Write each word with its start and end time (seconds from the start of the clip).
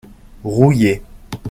Rouillé. 0.43 1.03